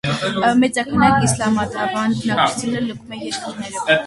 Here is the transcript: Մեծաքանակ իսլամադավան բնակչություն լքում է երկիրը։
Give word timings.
Մեծաքանակ 0.61 1.19
իսլամադավան 1.27 2.17
բնակչություն 2.23 2.89
լքում 2.89 3.15
է 3.19 3.23
երկիրը։ 3.29 3.85